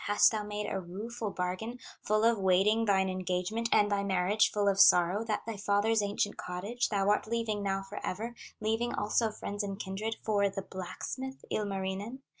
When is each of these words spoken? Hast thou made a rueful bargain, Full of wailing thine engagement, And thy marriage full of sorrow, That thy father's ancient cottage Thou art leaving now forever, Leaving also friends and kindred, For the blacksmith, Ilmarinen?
Hast 0.05 0.31
thou 0.31 0.41
made 0.41 0.65
a 0.65 0.79
rueful 0.79 1.29
bargain, 1.29 1.77
Full 2.01 2.23
of 2.23 2.39
wailing 2.39 2.85
thine 2.85 3.07
engagement, 3.07 3.69
And 3.71 3.91
thy 3.91 4.03
marriage 4.03 4.49
full 4.49 4.67
of 4.67 4.79
sorrow, 4.79 5.23
That 5.23 5.45
thy 5.45 5.57
father's 5.57 6.01
ancient 6.01 6.37
cottage 6.37 6.89
Thou 6.89 7.07
art 7.11 7.27
leaving 7.27 7.61
now 7.61 7.83
forever, 7.83 8.33
Leaving 8.59 8.95
also 8.95 9.29
friends 9.29 9.61
and 9.61 9.77
kindred, 9.79 10.15
For 10.23 10.49
the 10.49 10.63
blacksmith, 10.63 11.45
Ilmarinen? 11.51 12.23